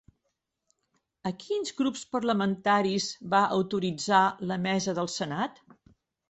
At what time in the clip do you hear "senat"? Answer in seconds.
5.19-5.63